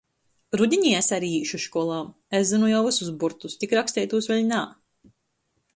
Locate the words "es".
0.99-1.09, 2.41-2.49